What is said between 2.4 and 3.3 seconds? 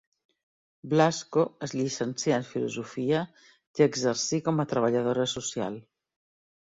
en filosofia